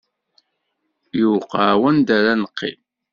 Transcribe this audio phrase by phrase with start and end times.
[1.19, 2.79] Yuqa wanda ara neqqim!